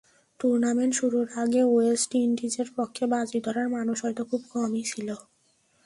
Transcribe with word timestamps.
Tournament 0.39 0.93
শুরুর 0.95 1.27
আগে 1.35 1.61
West 1.65 2.11
ইন্ডিজের 2.19 2.69
পক্ষে 2.77 3.03
বাজি 3.07 3.39
ধরার 3.41 3.67
মানুষ 3.69 3.97
হয়তো 4.03 4.23
খুব 4.25 4.41
কমই 4.53 4.83
ছিল। 4.83 5.07